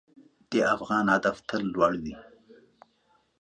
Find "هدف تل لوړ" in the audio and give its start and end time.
1.13-1.93